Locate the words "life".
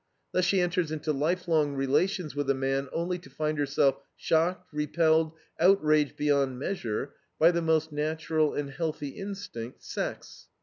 1.13-1.47